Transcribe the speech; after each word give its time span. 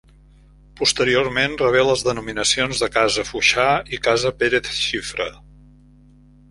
Posteriorment 0.79 1.53
rebé 1.63 1.83
les 1.89 2.03
denominacions 2.07 2.81
de 2.85 2.91
casa 2.97 3.27
Foixà 3.31 3.67
i 3.97 4.01
casa 4.09 4.35
Pérez 4.43 4.75
Xifra. 4.83 5.31